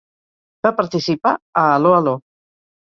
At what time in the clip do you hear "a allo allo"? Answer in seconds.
1.37-2.17